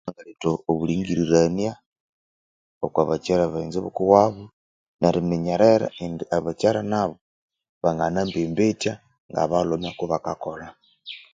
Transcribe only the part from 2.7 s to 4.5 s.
okwa bakyara baghenzi bukuwabo